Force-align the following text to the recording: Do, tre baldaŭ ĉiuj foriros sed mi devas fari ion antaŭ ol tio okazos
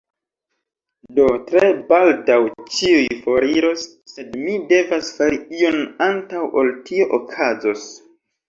Do, 1.17 1.25
tre 1.49 1.67
baldaŭ 1.91 2.37
ĉiuj 2.77 3.05
foriros 3.27 3.85
sed 4.15 4.33
mi 4.47 4.57
devas 4.73 5.15
fari 5.19 5.39
ion 5.61 5.79
antaŭ 6.09 6.45
ol 6.63 6.77
tio 6.89 7.11
okazos 7.21 7.89